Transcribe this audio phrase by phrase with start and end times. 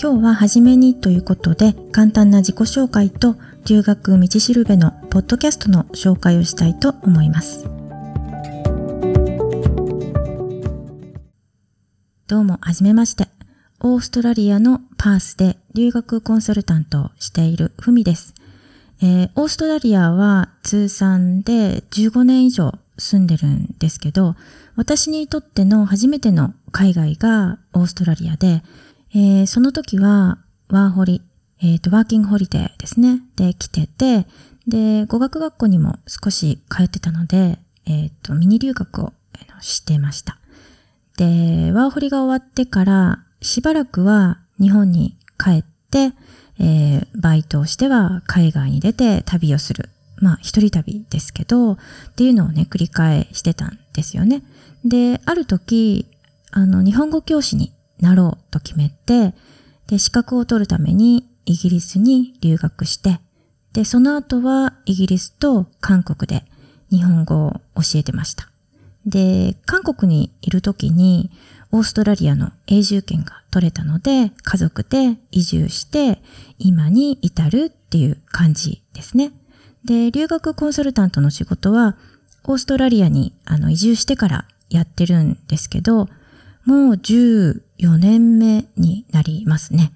[0.00, 3.34] 今日は初めにということで簡単な自己紹介と
[3.66, 7.64] 留学道しるべのポッドキャストの紹介をしたいと思います。
[12.28, 13.26] どうも、はじめまして。
[13.80, 18.34] オーストラリアのパースで留学コンサルタントをしているふみです。
[19.02, 24.36] えー、オーストラリアは通算で15年以上住んでるんですけど、
[24.76, 28.62] 私にとっての初めての海外がオーストラリアで、
[29.14, 31.22] えー、その時はワーホリ、
[31.60, 33.20] えっ、ー、と、ワーキングホリデーですね。
[33.36, 34.26] で、来てて、
[34.66, 39.12] で、語学学校にも少し通ってたので、えっ、ー、と、ミニ留学を
[39.60, 40.38] してました。
[41.16, 46.12] で、ワーホリが終わってからしばらくは日本に帰って、
[46.60, 49.88] えー、バイトをしては海外に出て旅をする。
[50.20, 51.78] まあ、一人旅ですけど、っ
[52.16, 54.42] ていうのをね、繰り返してたんですよね。
[54.84, 56.06] で、ある時、
[56.50, 59.34] あの、日本語教師になろうと決めて、
[59.86, 63.20] で、資格を取るためにイギリスに留学して、
[63.72, 66.44] で、その後はイギリスと韓国で
[66.90, 68.48] 日本語を教えてました。
[69.06, 71.30] で、韓国にいる時に
[71.70, 76.20] オーストラリアの永住権が取れたので、家族で移住して
[76.58, 79.32] 今に至るっていう感じですね。
[79.84, 81.96] で、留学コンサルタントの仕事は
[82.44, 86.08] オーストラリアにあの移住してからやってるんですけど、
[86.68, 89.90] もう14年目になりますね。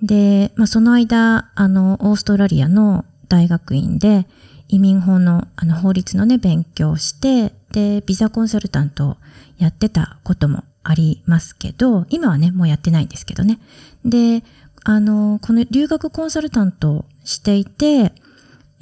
[0.00, 4.28] で、まあ、その間、あの、オーストラリアの大学院で
[4.68, 9.16] 移民法のあの法律のね、勉強をして、で、ビザコンサルタントを
[9.58, 13.58] やってたこともありますけど、今はね、もうやってないんですけどね。
[14.04, 14.44] で、
[14.84, 18.12] あの、この留学コンサルタントをしていて、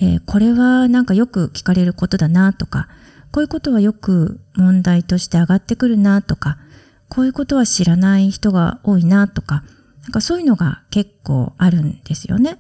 [0.01, 2.89] えー、これはなんかよく聞かれることだなとか、
[3.31, 6.59] こういうことはよく問題として上がってくるなとか、
[7.15, 9.65] こういうことは知らない人が多いなとか、
[10.01, 12.57] なんかそういうのが結構あるんですよね。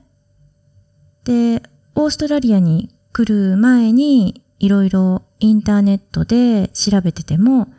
[1.25, 1.63] で、
[1.95, 7.73] オーストラリアに来る前にいろいろインターネットで調べてても、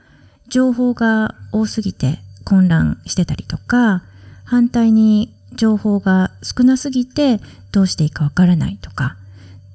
[0.47, 4.01] 情報が多すぎて混乱してたりとか、
[4.43, 7.39] 反対に情報が少なすぎて
[7.71, 9.15] どうしていいかわからないとか、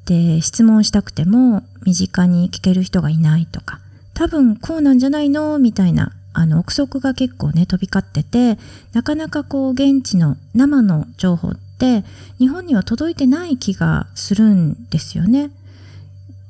[0.05, 3.79] で、質問したくても身近に聞ける人がいないとか、
[4.15, 5.61] 多分こうなんじゃないの？
[5.61, 8.59] みたいな、あの、憶測が結構ね、飛び交ってて、
[8.93, 12.05] なかなかこう、現地の生の情報って、
[12.39, 15.51] 日本には届いてない気がするんですよね。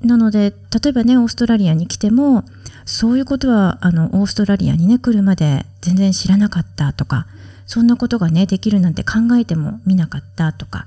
[0.03, 0.53] なので、
[0.83, 2.45] 例えばね、オーストラリアに来ても、
[2.85, 7.27] そういうことは、あの、オーストラリアにね、来るまで全然知らなかったとか、
[7.67, 10.87] そんなことがね、できるなんて考えてもみなかったとか、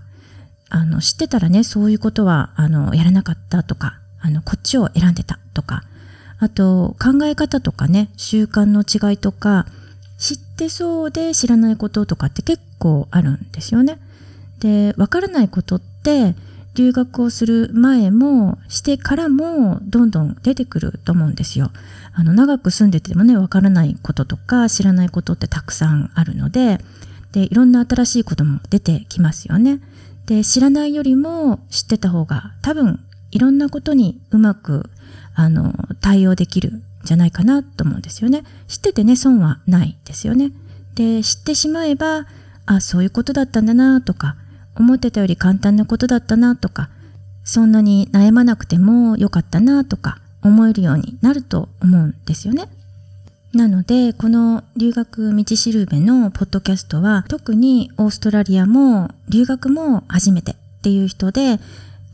[0.69, 5.83] あの、知ってたらね、そういうことは、あの、やらなかったとか、あの、こっちを選んでたとか、
[6.41, 9.67] あと、考え方とかね、習慣の違いとか、
[10.17, 13.99] 知ってそうで知らないこととかって結構あるんですよね。
[14.59, 16.35] で、わからないことって、
[16.73, 21.69] 留学をする前もしてからもどんどん出てくると思うんですよ。
[22.11, 26.79] あの、長く住んでてもね、わからないこととか知らないことってたくさんあるので、
[27.33, 29.79] で、いろんな新しいことも出てきますよね。
[30.25, 34.89] で、知らないよりも知ってた方が多分いろんなことにうまく、
[35.33, 38.43] あの、対応できるんじゃないかなと思うんですよね。
[38.67, 40.51] 知っててね、損はないですよね。
[40.95, 42.25] で、知ってしまえば、
[42.65, 44.35] あ、そういうことだったんだなとか、
[44.75, 46.89] 思ってたより簡単なことだったなとか、
[47.43, 52.69] そんなに悩まなくてもよかったなとか思えるようになると思うんですよね。
[53.53, 61.59] なので、この留学道しるべのポッドキャストは、特にオーストラリアも留学も初めてっていう人で、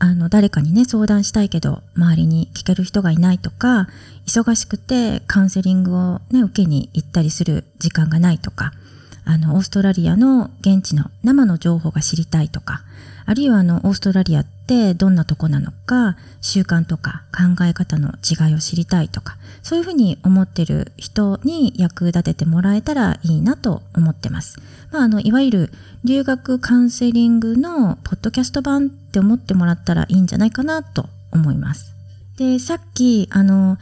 [0.00, 3.88] あの、誰かにね、相談したいけど、周りに聞ける人がいないとか、
[4.26, 8.72] 忙しくてカウンセリングをね、受けに行ったりする時間がないとか、
[9.28, 12.80] あの、オーストラリアの現地の生の情報が知りたいとか、
[13.26, 24.56] あるいはあの、オーストラリアってどんなとこなのか、習慣とか考え方の違いを知りたいとか、そういうふうに思ってる人に役立ててもらえたらいいなと思ってます。
[24.92, 25.72] まあ、あの、いわゆる
[26.04, 31.92] 留学カウンセリングのポッドキャスト版って思ってもらったらいいんじゃないかなと思います。
[32.38, 33.76] で、さっき、あの、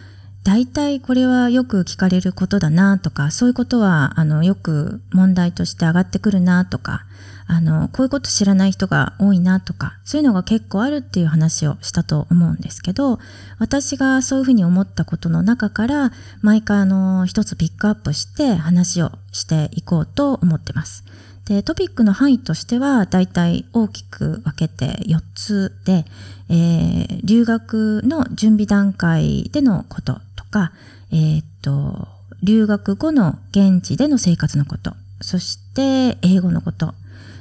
[0.46, 7.04] 大体これはよく聞かれることだなとか、そういうことは、あの、よく問題として上がってくるなとか、
[7.48, 13.18] あの、こういうこと知らない人が多いなとか、そういうのが結構あるっていう話をしたと思うんですけど、
[13.58, 16.12] 私がそういうふうに思ったことの中から、
[16.42, 21.02] 毎回あの、一つピックアップして話をしていこうと思ってます。
[21.46, 26.04] で、トピックの範囲としては、だいたい大きく分けて4つで、
[26.48, 30.20] えー、留学の準備段階でのこと
[30.56, 30.72] か、
[31.12, 32.08] えー、っと、
[32.42, 36.94] 留学後の現地での生活のこと、そして英語のこと、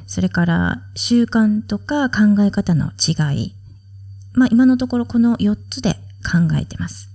[0.05, 3.55] それから習慣とか考え方の違い。
[4.33, 7.09] まあ今のところこの4つで考えてます。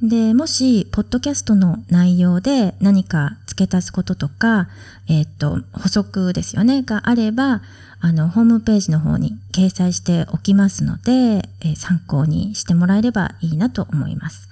[0.00, 4.68] で、もし、ポッドキャストの内容で何か付け足すこととか、
[5.08, 7.62] えっ、と、補足ですよね、があれば、
[8.00, 14.50] あの、ホームページの方に掲載しておきますので、えー、参考にしてもらえればいいなと思います。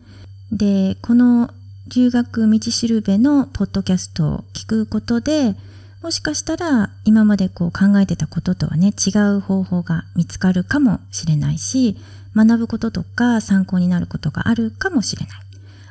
[0.51, 1.51] で、この
[1.87, 5.55] 留学道しるべのポッドキャストを聞くことで
[6.01, 11.97] もしかしたら今までこう考えてたこととはね違う方法が見つかるかもしれないし
[12.35, 15.39] 学ぶこととか参考になることがあるかもしれない。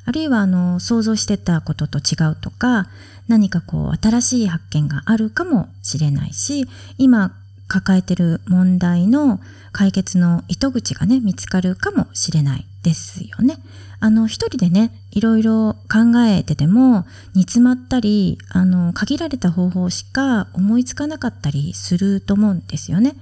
[0.07, 2.89] あるいはあの想像してたことと違うとか
[3.27, 6.67] 何かこう新しい発見があるかもしれないし
[6.99, 7.35] 今
[7.69, 9.41] 抱えてる問題の
[9.73, 13.59] 解決の糸口がね見つかるかもしれないですよね。
[14.01, 23.15] あの一人でねいろいろ考えてても煮詰まったりあの限られた方法しか思いつかなかったりすると思うんですよね。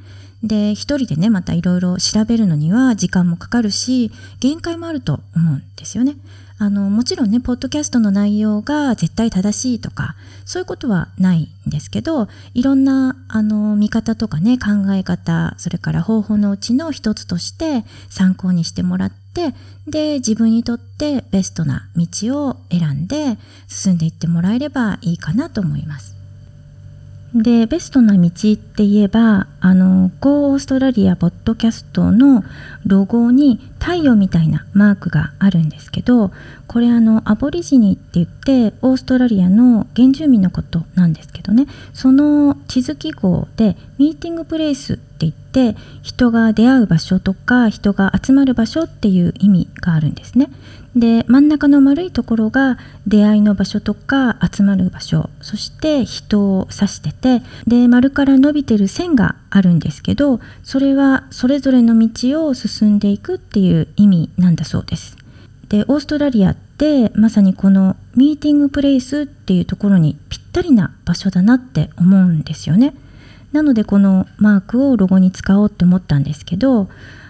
[0.43, 4.11] で一人でねまたいろいろ調べるのには時間もかかるし
[4.41, 6.17] 限界もあると思うんですよね。
[6.63, 10.15] あのもちろんねポッドキャストの内容が絶対正しいとか
[10.45, 19.57] そういうことはないんですけどいろんなあの見方とかね考え方それから方法のうちの一つとして参考にしてもらって
[19.89, 22.07] で自分にとってベストな道
[22.47, 26.22] を選んで進んでいってもらえればいいかなと思います。
[27.35, 32.45] で、ベストな道って言えば、あの、Go オーストラリアポッドキャストの
[32.85, 36.31] ロゴに太陽みたいなマークがあるんですけど、
[36.67, 41.32] これあの、アボリジニって言って、オーストラリアの原住民のことなんです。
[41.53, 50.51] ね、その地図記号で、ミーティングプレイスって言って、人が出会う場所とか、人が集まる場所っていう意味があるんですね。
[50.95, 65.17] で真ん中の丸いところが出会いの場所とか集まる場所そして人を指しててで丸から伸びてる線があるんですけどそれはそれぞれの道を進んでいくっていう意味なんだそうです。
[65.69, 72.95] でオーストラリアってまさにこのミーティングプレイスっていうところにぴっったりな場所だなって思うんですよね。
[73.53, 76.89] なのでこのマークをロゴに使おうって思ったんですけど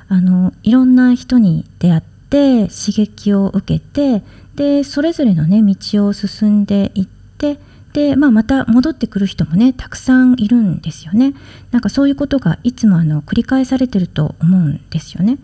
[0.09, 4.25] あのいろんな人に出会ってて刺激を受けて
[4.55, 7.59] でそれぞれのね道を進んでいって
[7.93, 11.35] で、まあ、また戻ってくる人もねたくさんいるんですよね
[11.71, 15.39] なんかそういうことがいつもあの繰り返されてると思うんですよね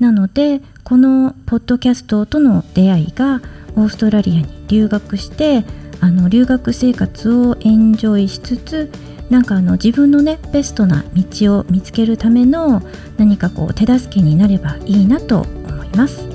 [0.00, 3.42] なのでこのポッドキャストとの出会いが
[3.76, 5.64] オーストラリアに留学して
[6.00, 8.90] あの留学生活をエンジョイしつつ
[9.30, 12.82] なんかあの自分のねベストな道を見つけるための
[13.16, 16.33] 何かこう手助けになればいいなと思います。